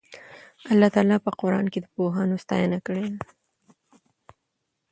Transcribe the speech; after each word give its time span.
الله 0.71 0.89
تعالی 0.93 1.17
په 1.25 1.31
قرآن 1.41 1.65
کې 1.73 1.79
د 1.81 1.85
پوهانو 1.95 2.35
ستاینه 2.43 2.79
کړې 2.85 3.05
ده. 3.13 3.21